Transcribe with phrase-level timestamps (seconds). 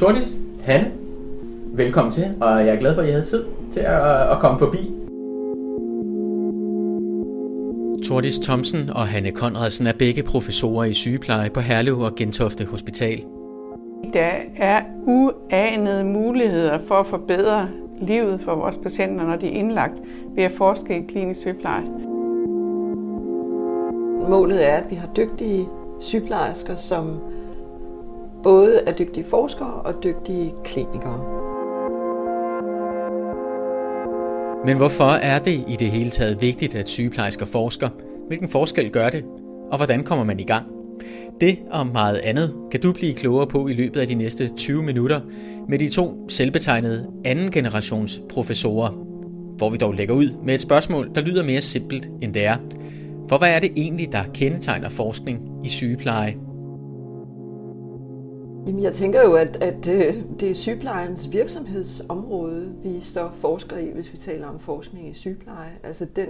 [0.00, 0.92] Tordis, Hanne,
[1.72, 4.58] velkommen til, og jeg er glad for, at I havde tid til at, at komme
[4.58, 4.78] forbi.
[8.08, 13.24] Tordis Thomsen og Hanne Konradsen er begge professorer i sygepleje på Herlev og Gentofte Hospital.
[14.12, 17.68] Der er uanede muligheder for at forbedre
[18.00, 20.00] livet for vores patienter, når de er indlagt
[20.34, 21.84] ved at forske i klinisk sygepleje.
[24.28, 25.68] Målet er, at vi har dygtige
[26.00, 27.20] sygeplejersker, som
[28.42, 31.40] både er dygtige forskere og dygtige klinikere.
[34.64, 37.88] Men hvorfor er det i det hele taget vigtigt, at sygeplejersker forsker?
[38.26, 39.24] Hvilken forskel gør det?
[39.70, 40.66] Og hvordan kommer man i gang?
[41.40, 44.82] Det og meget andet kan du blive klogere på i løbet af de næste 20
[44.82, 45.20] minutter
[45.68, 48.90] med de to selvbetegnede anden generations professorer,
[49.56, 52.56] hvor vi dog lægger ud med et spørgsmål, der lyder mere simpelt end det er.
[53.28, 56.36] For hvad er det egentlig, der kendetegner forskning i sygepleje?
[58.66, 63.90] Jamen, jeg tænker jo, at, at øh, det er sygeplejens virksomhedsområde, vi står forsker i,
[63.90, 65.78] hvis vi taler om forskning i sygepleje.
[65.82, 66.28] Altså den,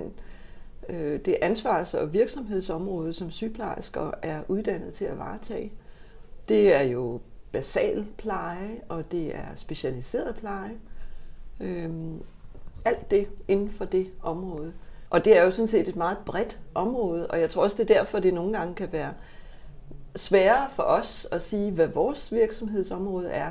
[0.88, 5.72] øh, det ansvars- og virksomhedsområde, som sygeplejersker er uddannet til at varetage.
[6.48, 7.20] Det er jo
[7.52, 10.72] basal pleje, og det er specialiseret pleje.
[11.60, 12.22] Øhm,
[12.84, 14.72] alt det inden for det område.
[15.10, 17.90] Og det er jo sådan set et meget bredt område, og jeg tror også, det
[17.90, 19.12] er derfor, det nogle gange kan være
[20.16, 23.50] sværere for os at sige, hvad vores virksomhedsområde er,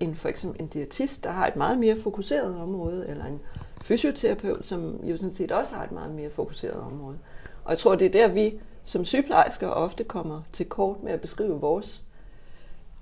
[0.00, 3.40] end for eksempel en diætist, der har et meget mere fokuseret område, eller en
[3.82, 7.18] fysioterapeut, som jo sådan set også har et meget mere fokuseret område.
[7.64, 11.20] Og jeg tror, det er der, vi som sygeplejersker ofte kommer til kort med at
[11.20, 12.02] beskrive vores,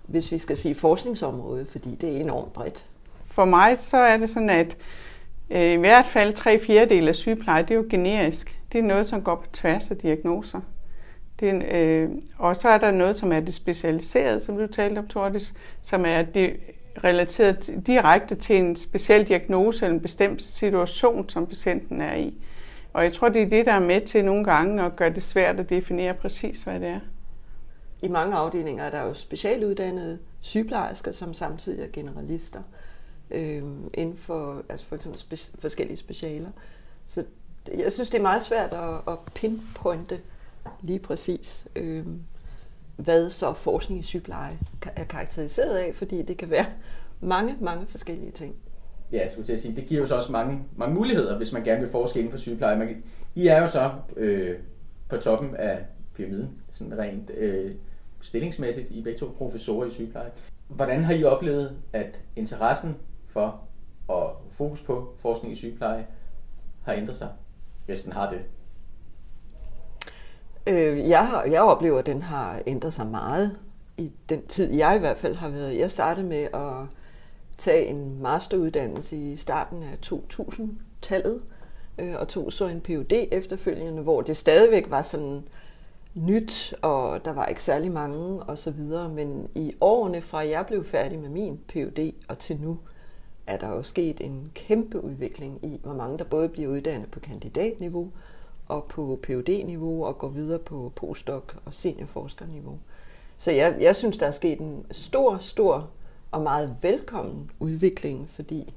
[0.07, 2.87] hvis vi skal sige forskningsområde, fordi det er enormt bredt.
[3.27, 4.77] For mig så er det sådan, at
[5.51, 8.61] øh, i hvert fald tre fjerdedel af sygepleje, det er jo generisk.
[8.73, 10.61] Det er noget, som går på tværs af diagnoser.
[11.41, 14.99] Det er, øh, og så er der noget, som er det specialiserede, som du talte
[14.99, 16.57] om, Tordis, som er det
[17.05, 22.35] relateret direkte til en speciel diagnose eller en bestemt situation, som patienten er i.
[22.93, 25.23] Og jeg tror, det er det, der er med til nogle gange at gøre det
[25.23, 27.01] svært at definere præcis, hvad det er.
[28.03, 32.63] I mange afdelinger er der jo specialuddannede sygeplejersker, som samtidig er generalister
[33.31, 33.63] øh,
[33.95, 36.49] inden for, altså for eksempel spe, forskellige specialer.
[37.07, 37.25] Så
[37.75, 40.21] jeg synes, det er meget svært at, at pinpointe
[40.83, 42.07] lige præcis, øh,
[42.97, 44.59] hvad så forskning i sygepleje
[44.97, 46.67] er karakteriseret af, fordi det kan være
[47.21, 48.55] mange, mange forskellige ting.
[49.13, 51.53] Ja, jeg skulle til at sige, det giver jo så også mange, mange muligheder, hvis
[51.53, 52.79] man gerne vil forske inden for sygepleje.
[52.79, 53.03] Man,
[53.35, 54.59] I er jo så øh,
[55.09, 55.85] på toppen af
[56.15, 57.75] pyramiden, sådan rent øh,
[58.21, 58.91] stillingsmæssigt.
[58.91, 60.31] I er begge to professorer i sygepleje.
[60.69, 62.97] Hvordan har I oplevet, at interessen
[63.29, 63.61] for
[64.09, 66.07] og fokus på forskning i sygepleje
[66.83, 67.29] har ændret sig,
[67.87, 68.41] hvis den har det?
[70.67, 73.57] Øh, jeg, har, jeg oplever, at den har ændret sig meget
[73.97, 75.79] i den tid, jeg i hvert fald har været.
[75.79, 76.87] Jeg startede med at
[77.59, 81.43] tage en masteruddannelse i starten af 2000-tallet,
[81.99, 85.43] øh, og tog så en PhD efterfølgende, hvor det stadigvæk var sådan
[86.15, 89.09] nyt, og der var ikke særlig mange og så videre.
[89.09, 92.79] Men i årene fra jeg blev færdig med min PhD og til nu,
[93.47, 97.21] er der jo sket en kæmpe udvikling i, hvor mange der både bliver uddannet på
[97.21, 98.11] kandidatniveau
[98.69, 102.79] og på PhD-niveau og går videre på postdoc og seniorforskerniveau.
[103.37, 105.91] Så jeg, jeg synes, der er sket en stor, stor
[106.31, 108.75] og meget velkommen udvikling, fordi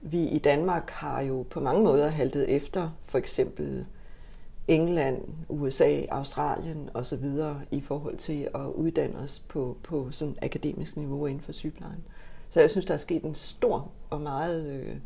[0.00, 3.86] vi i Danmark har jo på mange måder haltet efter for eksempel
[4.68, 7.24] England, USA, Australien osv.
[7.70, 12.04] i forhold til at uddanne os på, på sådan akademisk niveau inden for sygeplejen.
[12.48, 14.96] Så jeg synes, der er sket en stor og meget øh,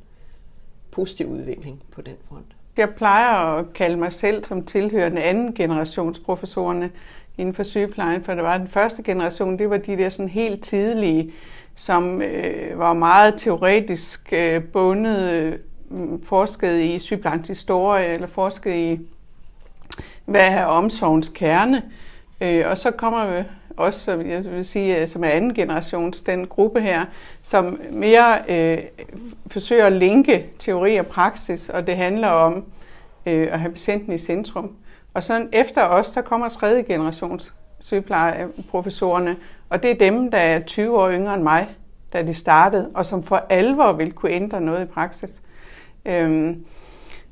[0.90, 2.55] positiv udvikling på den front.
[2.76, 6.90] Jeg plejer at kalde mig selv som tilhørende anden generations professorerne
[7.38, 10.64] inden for sygeplejen, for det var den første generation, det var de der sådan helt
[10.64, 11.32] tidlige,
[11.74, 15.58] som øh, var meget teoretisk øh, bundet, øh,
[16.24, 19.00] forskede i sygeplejens historie, eller forskede i,
[20.24, 21.82] hvad er omsorgens kerne.
[22.40, 23.42] Øh, og så kommer
[23.76, 27.04] også, som jeg vil sige, øh, som er anden generations, den gruppe her,
[27.42, 28.78] som mere øh,
[29.46, 32.64] forsøger at linke teori og praksis, og det handler om
[33.26, 34.70] øh, at have patienten i centrum.
[35.14, 39.36] Og så efter os, der kommer tredje generations sygeplejeprofessorerne,
[39.68, 41.68] og det er dem, der er 20 år yngre end mig,
[42.12, 45.42] da de startede, og som for alvor vil kunne ændre noget i praksis.
[46.06, 46.64] Øhm,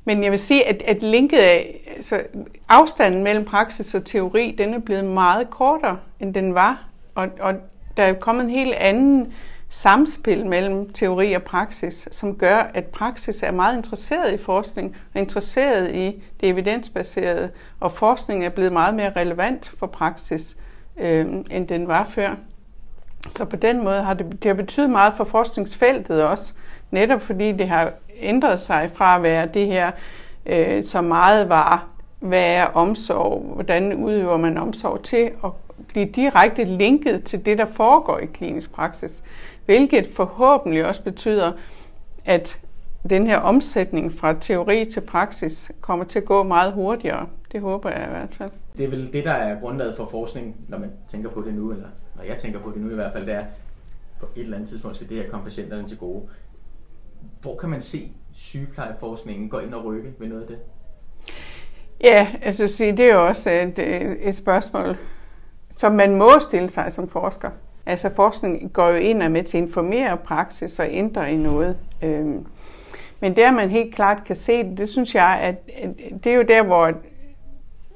[0.04, 2.22] men jeg vil sige, at, at linket af, altså
[2.68, 6.84] afstanden mellem praksis og teori, den er blevet meget kortere, end den var.
[7.14, 7.54] Og, og
[7.96, 9.32] der er kommet en helt anden
[9.68, 15.20] samspil mellem teori og praksis, som gør, at praksis er meget interesseret i forskning og
[15.20, 20.56] interesseret i det evidensbaserede, og forskning er blevet meget mere relevant for praksis,
[20.96, 22.34] øh, end den var før.
[23.30, 26.52] Så på den måde har det, det har betydet meget for forskningsfeltet også,
[26.90, 29.90] netop fordi det har ændret sig fra at være det her,
[30.46, 31.88] øh, som meget var,
[32.20, 35.50] hvad er omsorg, hvordan udøver man omsorg til at
[35.88, 39.24] blive direkte linket til det, der foregår i klinisk praksis,
[39.64, 41.52] hvilket forhåbentlig også betyder,
[42.24, 42.60] at
[43.10, 47.26] den her omsætning fra teori til praksis kommer til at gå meget hurtigere.
[47.52, 48.50] Det håber jeg i hvert fald.
[48.76, 51.72] Det er vel det, der er grundlaget for forskning, når man tænker på det nu,
[51.72, 53.44] eller når jeg tænker på det nu i hvert fald, det er,
[54.20, 56.22] på et eller andet tidspunkt skal det her komme patienterne til gode.
[57.40, 60.58] Hvor kan man se sygeplejeforskningen gå ind og rykke ved noget af det?
[62.00, 63.78] Ja, altså se, det er jo også et,
[64.28, 64.96] et spørgsmål,
[65.76, 67.50] som man må stille sig som forsker.
[67.86, 71.76] Altså forskning går jo ind og med til at informere praksis og ændre i noget.
[72.02, 72.46] Øhm,
[73.20, 75.70] men der man helt klart kan se det, det synes jeg, at
[76.24, 76.92] det er jo der, hvor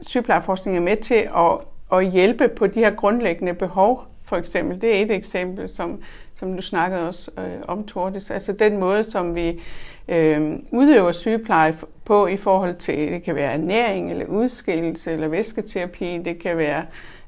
[0.00, 1.58] sygeplejeforskning er med til at,
[1.98, 4.80] at hjælpe på de her grundlæggende behov, for eksempel.
[4.80, 6.02] Det er et eksempel, som,
[6.38, 8.30] som du snakkede også øh, om, Tordis.
[8.30, 9.60] Altså den måde, som vi
[10.08, 16.18] øh, udøver sygepleje på i forhold til, det kan være ernæring, eller udskillelse, eller væsketerapi,
[16.18, 16.84] det kan være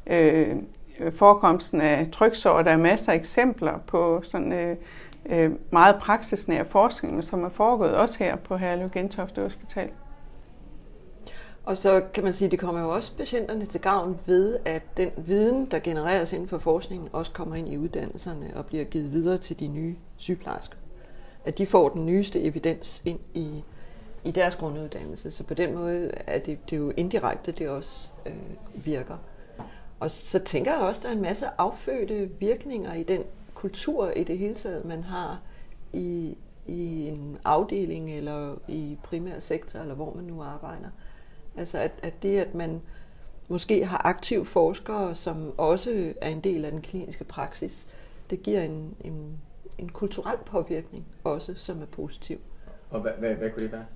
[0.07, 0.57] øh,
[1.15, 2.63] forekomsten af tryksår.
[2.63, 4.77] Der er masser af eksempler på sådan øh,
[5.27, 9.89] øh, meget praksisnær forskning, som er foregået også her på Herlev Gentofte Hospital.
[11.71, 14.83] Og så kan man sige, at det kommer jo også patienterne til gavn ved, at
[14.97, 19.13] den viden, der genereres inden for forskningen, også kommer ind i uddannelserne og bliver givet
[19.13, 20.77] videre til de nye sygeplejersker.
[21.45, 23.65] At de får den nyeste evidens ind i,
[24.25, 25.31] i deres grunduddannelse.
[25.31, 28.35] Så på den måde er det, det er jo indirekte, det også øh,
[28.75, 29.17] virker.
[30.01, 33.23] Og så tænker jeg også, at der er en masse affødte virkninger i den
[33.55, 35.41] kultur i det hele taget, man har
[35.93, 40.89] i, i en afdeling eller i primær sektor, eller hvor man nu arbejder.
[41.57, 42.81] Altså at, at det, at man
[43.49, 47.89] måske har aktive forskere, som også er en del af den kliniske praksis,
[48.31, 49.39] det giver en, en,
[49.79, 52.39] en kulturel påvirkning også, som er positiv.
[52.91, 53.87] Og hvad, hvad, hvad kunne det være?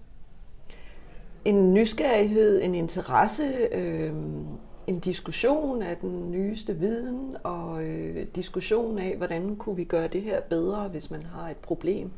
[1.45, 4.13] En nysgerrighed, en interesse, øh,
[4.87, 10.23] en diskussion af den nyeste viden, og øh, diskussion af, hvordan kunne vi gøre det
[10.23, 12.11] her bedre, hvis man har et problem,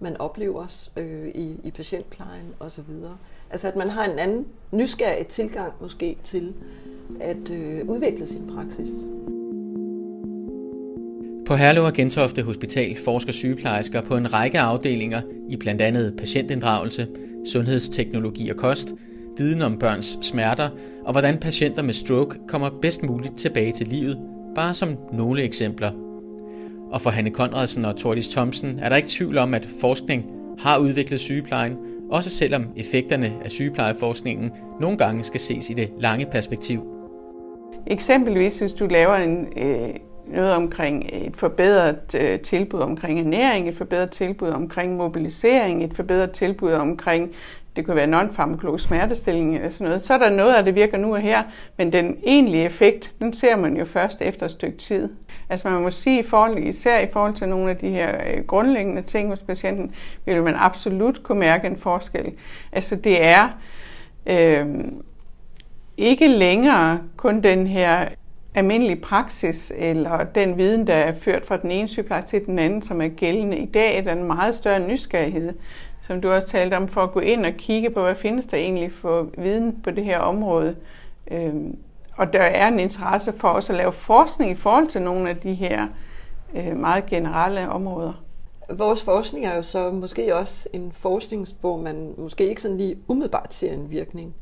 [0.00, 2.94] man oplever øh, i, i patientplejen osv.
[3.50, 6.52] Altså at man har en anden nysgerrig tilgang måske til
[7.20, 8.90] at øh, udvikle sin praksis.
[11.46, 17.08] På Herlev og Gentofte Hospital forsker sygeplejersker på en række afdelinger i blandt andet patientinddragelse,
[17.52, 18.94] sundhedsteknologi og kost,
[19.38, 20.70] viden om børns smerter
[21.04, 24.18] og hvordan patienter med stroke kommer bedst muligt tilbage til livet,
[24.54, 25.90] bare som nogle eksempler.
[26.90, 30.24] Og for Hanne Konradsen og Tordis Thomsen er der ikke tvivl om, at forskning
[30.58, 31.76] har udviklet sygeplejen,
[32.10, 36.86] også selvom effekterne af sygeplejeforskningen nogle gange skal ses i det lange perspektiv.
[37.86, 39.94] Eksempelvis hvis du laver en, øh,
[40.26, 46.30] noget omkring et forbedret øh, tilbud omkring ernæring, et forbedret tilbud omkring mobilisering, et forbedret
[46.30, 47.34] tilbud omkring
[47.78, 50.74] det kunne være non-farmakologisk smertestilling eller øh, sådan noget, så er der noget af det
[50.74, 51.42] virker nu og her,
[51.76, 55.08] men den egentlige effekt, den ser man jo først efter et stykke tid.
[55.48, 58.44] Altså man må sige, i forhold, især i forhold til nogle af de her øh,
[58.44, 59.94] grundlæggende ting hos patienten,
[60.24, 62.32] vil man absolut kunne mærke en forskel.
[62.72, 63.48] Altså det er
[64.26, 64.66] øh,
[65.96, 68.08] ikke længere kun den her
[68.54, 72.82] almindelig praksis, eller den viden, der er ført fra den ene sygeplejerske til den anden,
[72.82, 73.58] som er gældende.
[73.58, 75.52] I dag er der en meget større nysgerrighed
[76.08, 78.56] som du også talte om, for at gå ind og kigge på, hvad findes der
[78.56, 80.76] egentlig for viden på det her område.
[81.30, 81.78] Øhm,
[82.16, 85.36] og der er en interesse for os at lave forskning i forhold til nogle af
[85.36, 85.86] de her
[86.56, 88.12] øh, meget generelle områder.
[88.70, 92.96] Vores forskning er jo så måske også en forskning, hvor man måske ikke sådan lige
[93.08, 94.34] umiddelbart ser en virkning.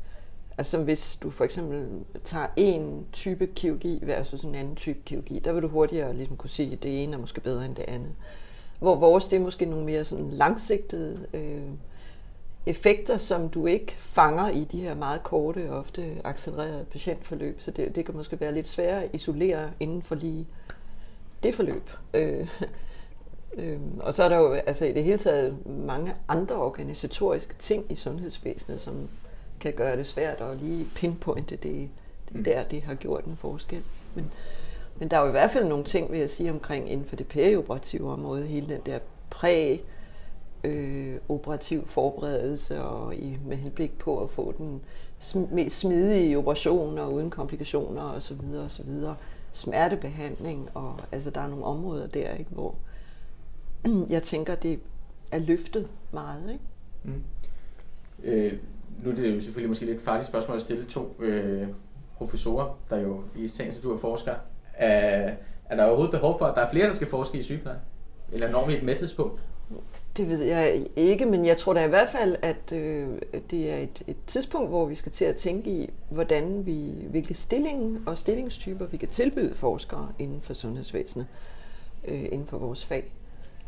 [0.57, 1.87] Altså hvis du for eksempel
[2.23, 6.49] tager en type kirurgi versus en anden type kirurgi, der vil du hurtigere ligesom kunne
[6.49, 8.11] sige, at det ene er måske bedre end det andet.
[8.79, 11.61] Hvor vores, det er måske nogle mere sådan langsigtede øh,
[12.65, 17.61] effekter, som du ikke fanger i de her meget korte ofte accelererede patientforløb.
[17.61, 20.47] Så det, det kan måske være lidt sværere at isolere inden for lige
[21.43, 21.89] det forløb.
[22.13, 22.47] Øh,
[23.53, 27.85] øh, og så er der jo altså i det hele taget mange andre organisatoriske ting
[27.89, 29.09] i sundhedsvæsenet, som
[29.59, 31.89] kan gøre det svært at lige pinpointe det.
[32.29, 32.43] Det er mm.
[32.43, 33.83] der, det har gjort en forskel.
[34.15, 34.31] Men,
[34.99, 37.15] men der er jo i hvert fald nogle ting, vil jeg sige, omkring inden for
[37.15, 38.99] det perioperative område, hele den der
[39.29, 39.77] præ
[40.63, 44.81] øh, operativ forberedelse og i, med henblik på at få den
[45.51, 49.15] mest smidige operationer uden komplikationer og så videre og så videre.
[49.53, 52.75] Smertebehandling og altså der er nogle områder der, ikke, hvor
[54.09, 54.79] jeg tænker, det
[55.31, 56.51] er løftet meget.
[56.51, 56.63] Ikke?
[57.03, 57.23] Mm.
[58.23, 58.53] Øh,
[59.03, 61.67] nu er det jo selvfølgelig måske lidt farligt spørgsmål at stille to øh,
[62.17, 64.35] professorer, der jo i sagens natur forsker
[64.77, 65.31] er,
[65.69, 67.79] Er der overhovedet behov for, at der er flere, der skal forske i sygepleje?
[68.33, 69.41] Eller når vi et mæthedspunkt?
[70.17, 73.07] Det ved jeg ikke, men jeg tror da i hvert fald, at øh,
[73.51, 77.33] det er et, et tidspunkt, hvor vi skal til at tænke i, hvordan vi, hvilke
[77.33, 81.27] stilling og stillingstyper vi kan tilbyde forskere inden for sundhedsvæsenet,
[82.07, 83.11] øh, inden for vores fag.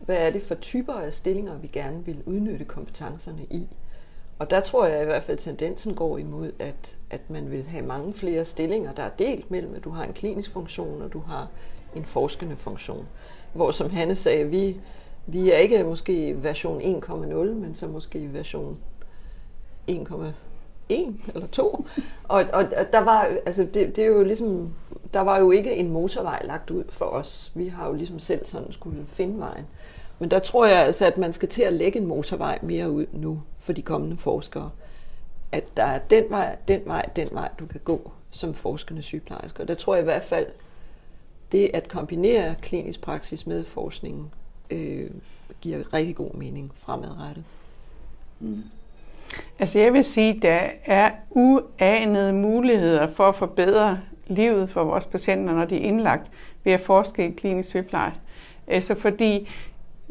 [0.05, 3.67] Hvad er det for typer af stillinger, vi gerne vil udnytte kompetencerne i?
[4.39, 7.63] Og der tror jeg i hvert fald, at tendensen går imod, at, at man vil
[7.63, 11.13] have mange flere stillinger, der er delt mellem, at du har en klinisk funktion, og
[11.13, 11.47] du har
[11.95, 13.07] en forskende funktion.
[13.53, 14.79] Hvor som Hanne sagde, vi,
[15.27, 18.77] vi er ikke måske version 1,0, men så måske version
[19.89, 20.23] 1,1
[21.35, 21.85] eller 2.
[22.23, 24.73] Og, og, og der var, altså det, det er jo ligesom,
[25.13, 27.51] der var jo ikke en motorvej lagt ud for os.
[27.55, 29.65] Vi har jo ligesom selv sådan skulle finde vejen.
[30.19, 33.05] Men der tror jeg altså, at man skal til at lægge en motorvej mere ud
[33.13, 34.69] nu for de kommende forskere.
[35.51, 39.61] At der er den vej, den vej, den vej, du kan gå som forskende sygeplejerske.
[39.61, 40.45] Og der tror jeg i hvert fald,
[41.51, 44.31] det at kombinere klinisk praksis med forskningen
[44.69, 45.09] øh,
[45.61, 47.43] giver rigtig god mening fremadrettet.
[48.39, 48.63] Mm.
[49.59, 55.05] Altså jeg vil sige, at der er uanede muligheder for at forbedre livet for vores
[55.05, 56.31] patienter, når de er indlagt
[56.63, 58.13] ved at forske i klinisk sygepleje.
[58.67, 59.49] Altså fordi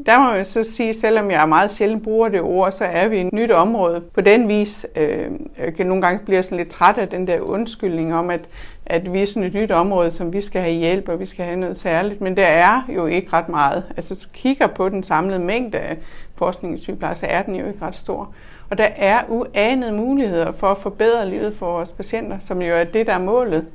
[0.07, 3.17] der må jeg så sige, selvom jeg meget sjældent bruger det ord, så er vi
[3.17, 4.01] i et nyt område.
[4.01, 7.41] På den vis øh, jeg kan nogle gange blive sådan lidt træt af den der
[7.41, 8.41] undskyldning om, at,
[8.87, 11.45] at vi er sådan et nyt område, som vi skal have hjælp, og vi skal
[11.45, 12.21] have noget særligt.
[12.21, 13.85] Men der er jo ikke ret meget.
[13.97, 15.97] Altså, hvis du kigger på den samlede mængde af
[16.37, 18.35] forskning i sygepleje, så er den jo ikke ret stor.
[18.71, 22.85] Og der er uanede muligheder for at forbedre livet for vores patienter, som jo er
[22.85, 23.67] det, der er målet.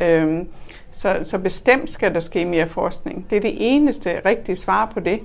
[0.00, 0.48] Øhm,
[0.96, 3.26] så, så bestemt skal der ske mere forskning.
[3.30, 5.20] Det er det eneste rigtige svar på det.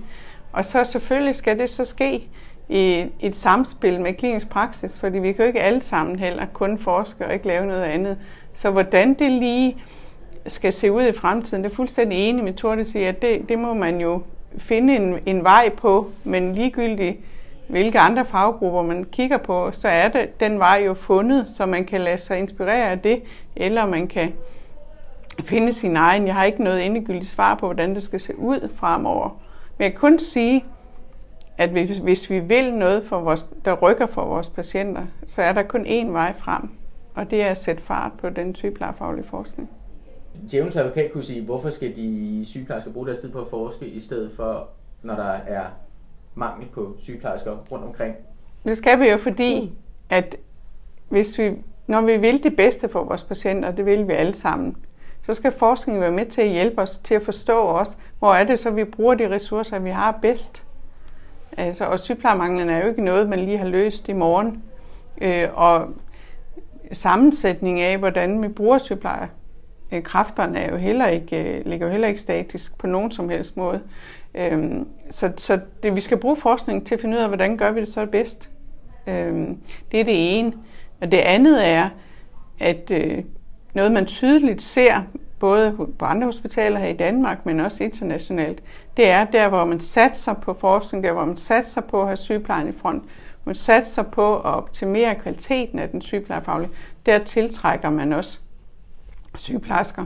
[0.51, 2.27] Og så selvfølgelig skal det så ske
[2.69, 6.77] i et samspil med klinisk praksis, fordi vi kan jo ikke alle sammen heller kun
[6.77, 8.17] forske og ikke lave noget andet.
[8.53, 9.77] Så hvordan det lige
[10.47, 13.59] skal se ud i fremtiden, det er fuldstændig enig med Torte siger, at det, det
[13.59, 14.21] må man jo
[14.57, 17.17] finde en, en vej på, men ligegyldigt
[17.67, 21.85] hvilke andre faggrupper man kigger på, så er det den vej jo fundet, så man
[21.85, 23.21] kan lade sig inspirere af det,
[23.55, 24.33] eller man kan
[25.43, 26.27] finde sin egen.
[26.27, 29.41] Jeg har ikke noget endegyldigt svar på, hvordan det skal se ud fremover.
[29.77, 30.65] Men jeg kan kun sige,
[31.57, 35.53] at hvis, hvis vi vil noget, for vores, der rykker for vores patienter, så er
[35.53, 36.69] der kun én vej frem,
[37.15, 39.69] og det er at sætte fart på den sygeplejefaglige forskning.
[40.51, 43.99] Djævelens advokat kunne sige, hvorfor skal de sygeplejersker bruge deres tid på at forske, i
[43.99, 44.67] stedet for,
[45.03, 45.65] når der er
[46.35, 48.15] mangel på sygeplejersker rundt omkring?
[48.63, 49.71] Det skal vi jo, fordi
[50.09, 50.37] at
[51.09, 51.51] hvis vi,
[51.87, 54.75] når vi vil det bedste for vores patienter, det vil vi alle sammen,
[55.23, 58.43] så skal forskningen være med til at hjælpe os til at forstå os, hvor er
[58.43, 60.65] det så, vi bruger de ressourcer, vi har bedst.
[61.57, 64.63] Altså, og sygeplejemanglen er jo ikke noget, man lige har løst i morgen.
[65.21, 65.87] Øh, og
[66.91, 69.27] sammensætning af, hvordan vi bruger sygeplejer,
[69.91, 73.29] øh, kræfterne er jo heller ikke, øh, ligger jo heller ikke statisk på nogen som
[73.29, 73.81] helst måde.
[74.35, 74.73] Øh,
[75.09, 77.81] så så det, vi skal bruge forskning til at finde ud af, hvordan gør vi
[77.81, 78.49] det så bedst.
[79.07, 79.47] Øh,
[79.91, 80.53] det er det ene.
[81.01, 81.89] Og det andet er,
[82.59, 83.23] at øh,
[83.73, 85.01] noget man tydeligt ser,
[85.39, 88.63] både på andre hospitaler her i Danmark, men også internationalt,
[88.97, 92.17] det er der, hvor man satser på forskning, der hvor man satser på at have
[92.17, 93.03] sygeplejen i front,
[93.45, 96.71] man satser på at optimere kvaliteten af den sygeplejefaglige,
[97.05, 98.39] der tiltrækker man også
[99.37, 100.05] sygeplejersker.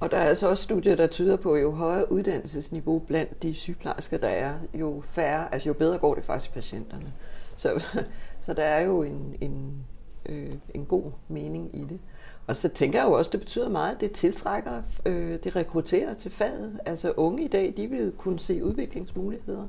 [0.00, 3.54] Og der er altså også studier, der tyder på, at jo højere uddannelsesniveau blandt de
[3.54, 7.12] sygeplejersker, der er, jo færre, altså jo bedre går det faktisk patienterne.
[7.56, 7.84] Så,
[8.44, 9.84] så der er jo en, en,
[10.26, 12.00] øh, en god mening i det.
[12.46, 16.14] Og så tænker jeg jo også, det betyder meget, at det tiltrækker, øh, det rekrutterer
[16.14, 16.80] til faget.
[16.86, 19.68] Altså unge i dag, de vil kunne se udviklingsmuligheder.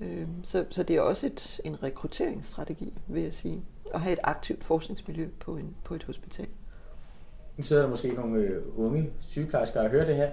[0.00, 3.62] Øh, så, så det er også et, en rekrutteringsstrategi, vil jeg sige,
[3.94, 6.46] at have et aktivt forskningsmiljø på, en, på et hospital.
[7.56, 10.30] Nu sidder der måske nogle øh, unge sygeplejersker og hører det her.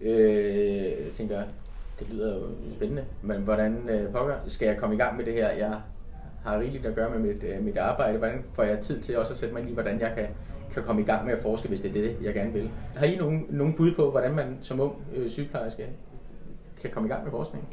[0.00, 1.42] Øh, jeg tænker,
[1.98, 5.34] det lyder jo spændende, men hvordan øh, pokker skal jeg komme i gang med det
[5.34, 5.48] her?
[5.48, 5.80] Jeg
[6.44, 8.18] har rigeligt at gøre med mit, øh, mit arbejde.
[8.18, 10.26] Hvordan får jeg tid til også at sætte mig ind i, hvordan jeg kan,
[10.74, 12.70] kan komme i gang med at forske, hvis det er det, jeg gerne vil.
[12.96, 15.86] Har I nogen, nogen bud på, hvordan man som ung øh, sygeplejerske
[16.80, 17.68] kan komme i gang med forskning?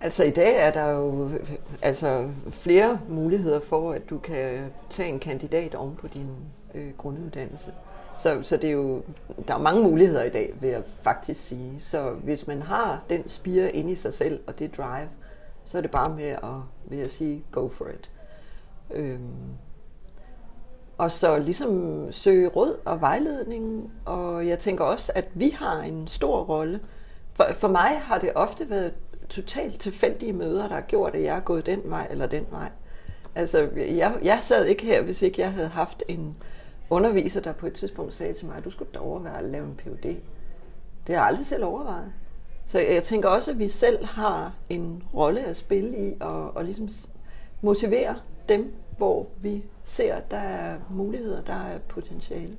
[0.00, 1.30] Altså i dag er der jo
[1.82, 6.28] altså, flere muligheder for, at du kan tage en kandidat oven på din
[6.74, 7.72] øh, grunduddannelse.
[8.18, 9.02] Så, så det er jo,
[9.48, 11.76] der er mange muligheder i dag, vil jeg faktisk sige.
[11.80, 15.08] Så hvis man har den spire inde i sig selv, og det drive,
[15.64, 16.40] så er det bare med at,
[16.84, 18.10] vil jeg sige, go for it.
[18.90, 19.56] Øhm,
[20.98, 26.08] og så ligesom søge råd og vejledning, og jeg tænker også, at vi har en
[26.08, 26.80] stor rolle.
[27.34, 28.92] For, for mig har det ofte været
[29.28, 32.70] totalt tilfældige møder, der har gjort, at jeg er gået den vej eller den vej.
[33.34, 36.36] Altså, jeg, jeg sad ikke her, hvis ikke jeg havde haft en
[36.90, 39.64] underviser, der på et tidspunkt sagde til mig, at du skulle da overveje at lave
[39.64, 40.04] en PhD.
[41.06, 42.12] Det har jeg aldrig selv overvejet.
[42.72, 46.64] Så jeg tænker også, at vi selv har en rolle at spille i, og, og
[46.64, 46.88] ligesom
[47.60, 48.16] motivere
[48.48, 52.56] dem, hvor vi ser, at der er muligheder, der er potentiale.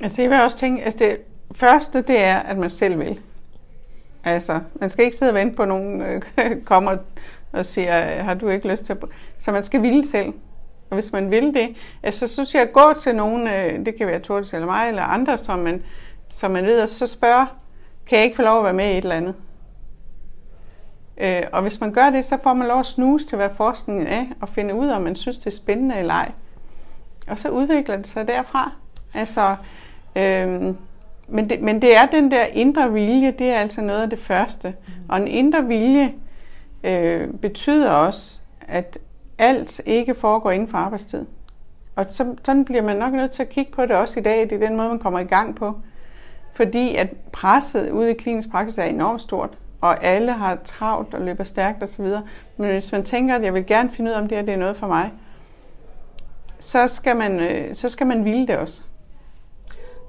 [0.00, 1.18] Altså jeg vil også tænke, at det
[1.54, 3.20] første, det er, at man selv vil.
[4.24, 6.22] Altså, man skal ikke sidde og vente på, at nogen øh,
[6.64, 6.96] kommer
[7.52, 8.98] og siger, har du ikke lyst til at...
[9.38, 10.32] Så man skal ville selv.
[10.90, 13.94] Og hvis man vil det, altså, så synes jeg at gå til nogen, øh, det
[13.96, 15.82] kan være Tordes eller mig, eller andre, som man,
[16.30, 17.46] som man ved, og så spørge,
[18.06, 19.34] kan jeg ikke få lov at være med i et eller andet?
[21.18, 24.06] Øh, og hvis man gør det, så får man lov at snuse til, hvad forskningen
[24.06, 26.32] er, og finde ud af, om man synes, det er spændende eller ej.
[27.28, 28.72] Og så udvikler det sig derfra.
[29.14, 29.56] Altså,
[30.16, 30.74] øh,
[31.28, 34.18] men, det, men det er den der indre vilje, det er altså noget af det
[34.18, 34.68] første.
[34.68, 34.92] Mm.
[35.08, 36.14] Og en indre vilje
[36.84, 38.98] øh, betyder også, at
[39.38, 41.24] alt ikke foregår inden for arbejdstid.
[41.96, 44.40] Og så, sådan bliver man nok nødt til at kigge på det også i dag.
[44.40, 45.78] Det er den måde, man kommer i gang på.
[46.56, 51.20] Fordi at presset ude i klinisk praksis er enormt stort, og alle har travlt og
[51.20, 52.04] løber stærkt osv.
[52.56, 54.54] Men hvis man tænker, at jeg vil gerne finde ud af, om det her det
[54.54, 55.12] er noget for mig,
[56.58, 58.82] så skal man, øh, så skal man ville det også.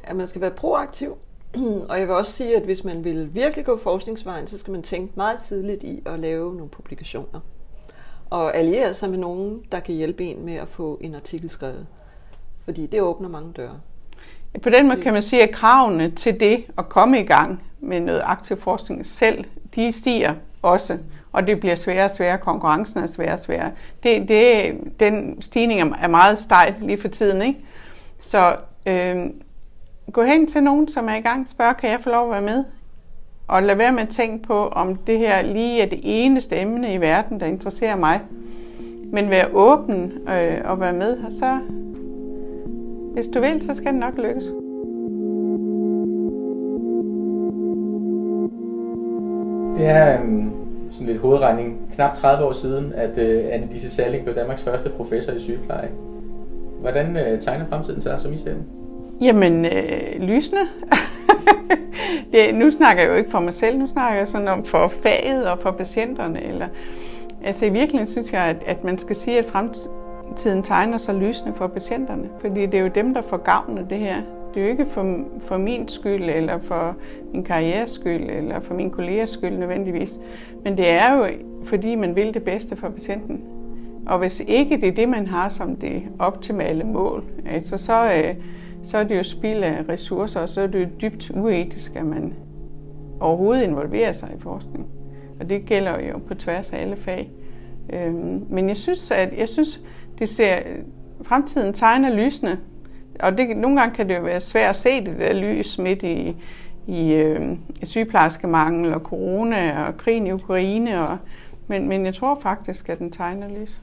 [0.07, 1.17] Ja, man skal være proaktiv.
[1.89, 4.83] Og jeg vil også sige, at hvis man vil virkelig gå forskningsvejen, så skal man
[4.83, 7.39] tænke meget tidligt i at lave nogle publikationer.
[8.29, 11.87] Og alliere sig med nogen, der kan hjælpe en med at få en artikel skrevet.
[12.65, 13.79] Fordi det åbner mange døre.
[14.61, 17.99] På den måde kan man sige, at kravene til det at komme i gang med
[17.99, 19.45] noget aktiv forskning selv,
[19.75, 20.97] de stiger også.
[21.31, 23.71] Og det bliver sværere og sværere, konkurrencen er sværere og sværere.
[24.03, 27.41] Det, det, den stigning er meget stejl lige for tiden.
[27.41, 27.59] Ikke?
[28.19, 28.55] Så
[28.87, 29.15] øh,
[30.11, 32.55] gå hen til nogen, som er i gang, spørg, kan jeg få lov at være
[32.55, 32.63] med?
[33.47, 36.93] Og lad være med at tænke på, om det her lige er det eneste emne
[36.93, 38.21] i verden, der interesserer mig.
[39.11, 41.59] Men vær åben øh, og være med, og så,
[43.17, 44.43] hvis du vil, så skal det nok lykkes.
[49.77, 50.51] Det er um,
[50.91, 51.77] sådan lidt hovedregning.
[51.93, 55.89] Knap 30 år siden, at uh, Annelise Salling blev Danmarks første professor i sygepleje.
[56.81, 58.65] Hvordan uh, tegner fremtiden sig, som I ser den?
[59.21, 60.61] Jamen, øh, lysende.
[62.31, 64.87] det, nu snakker jeg jo ikke for mig selv, nu snakker jeg sådan om for
[64.87, 66.43] faget og for patienterne.
[66.43, 66.67] Eller,
[67.43, 69.96] altså i virkeligheden synes jeg, at, at man skal sige, at fremtiden
[70.63, 72.29] tegner sig lysende for patienterne.
[72.39, 74.21] Fordi det er jo dem, der får gavn af det her.
[74.53, 76.95] Det er jo ikke for, for min skyld, eller for
[77.33, 80.19] min karrieres skyld, eller for min kollegas skyld nødvendigvis.
[80.63, 81.27] Men det er jo,
[81.63, 83.43] fordi man vil det bedste for patienten.
[84.07, 88.35] Og hvis ikke det er det, man har som det optimale mål, altså så, øh,
[88.83, 92.05] så er det jo spild af ressourcer, og så er det jo dybt uetisk, at
[92.05, 92.33] man
[93.19, 94.87] overhovedet involverer sig i forskning.
[95.39, 97.31] Og det gælder jo på tværs af alle fag.
[97.93, 99.81] Øhm, men jeg synes, at jeg synes,
[100.19, 100.59] det ser,
[101.23, 102.57] fremtiden tegner lysende,
[103.19, 106.03] og det, nogle gange kan det jo være svært at se det der lys midt
[106.03, 106.35] i,
[106.87, 111.07] i øh, sygeplejerskemangel og corona og krigen i Ukraine.
[111.07, 111.17] Og,
[111.67, 113.81] men, men jeg tror faktisk, at den tegner lys.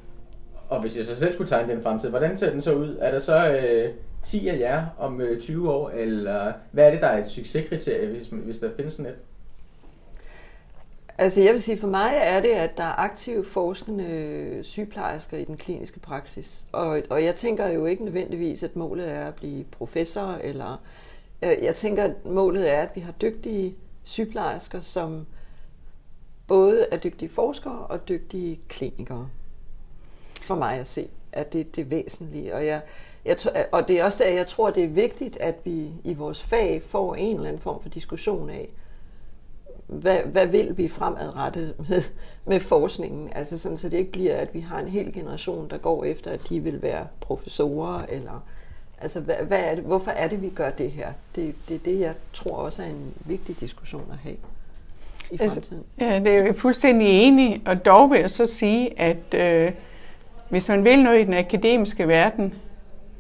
[0.69, 2.97] Og hvis jeg så selv skulle tegne den fremtid, hvordan ser den så ud?
[3.01, 3.91] Er der så øh,
[4.23, 8.09] 10 af jer om øh, 20 år, eller hvad er det, der er et succeskriterie,
[8.09, 9.17] hvis, hvis der findes sådan et?
[11.19, 15.37] Altså jeg vil sige, for mig er det, at der er aktive forskende øh, sygeplejersker
[15.37, 16.67] i den kliniske praksis.
[16.73, 20.83] Og, og jeg tænker jo ikke nødvendigvis, at målet er at blive professor, eller
[21.43, 23.75] øh, jeg tænker, at målet er, at vi har dygtige
[24.05, 25.27] sygeplejersker, som
[26.47, 29.29] både er dygtige forskere og dygtige klinikere.
[30.41, 32.55] For mig at se, at det, er det væsentlige.
[32.55, 32.81] Og jeg,
[33.25, 33.37] jeg,
[33.73, 36.83] og det er også at jeg tror, det er vigtigt, at vi i vores fag
[36.83, 38.69] får en eller anden form for diskussion af,
[39.87, 42.03] hvad, hvad vil vi fremadrettet med,
[42.47, 43.29] med forskningen?
[43.33, 46.31] Altså sådan, så det ikke bliver, at vi har en hel generation, der går efter,
[46.31, 48.45] at de vil være professorer, eller
[49.01, 51.13] altså, hvad, hvad er det, hvorfor er det, vi gør det her?
[51.37, 54.37] Det, det er det, jeg tror også er en vigtig diskussion at have
[55.31, 55.85] i altså, fremtiden.
[55.99, 59.73] Altså, ja, det er jeg fuldstændig enig, og dog vil jeg så sige, at øh,
[60.49, 62.55] hvis man vil noget i den akademiske verden,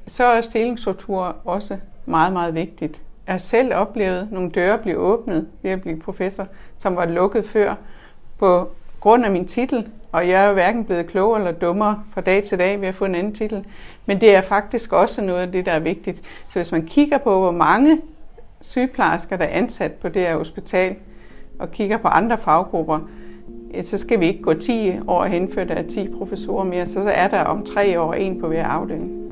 [0.07, 3.03] så er stillingsstruktur også meget, meget vigtigt.
[3.26, 6.46] Jeg selv oplevet nogle døre blive åbnet ved at blive professor,
[6.78, 7.74] som var lukket før
[8.38, 8.68] på
[9.00, 12.44] grund af min titel, og jeg er jo hverken blevet klogere eller dummere fra dag
[12.44, 13.64] til dag ved at få en anden titel.
[14.06, 16.22] Men det er faktisk også noget af det, der er vigtigt.
[16.48, 18.00] Så hvis man kigger på, hvor mange
[18.60, 20.96] sygeplejersker, der er ansat på det her hospital,
[21.58, 23.00] og kigger på andre faggrupper,
[23.82, 27.10] så skal vi ikke gå 10 år hen, før der er 10 professorer mere, så
[27.14, 29.23] er der om tre år en på hver afdeling.